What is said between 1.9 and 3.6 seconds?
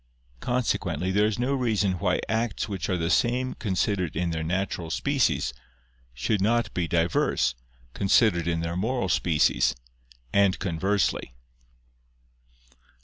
why acts which are the same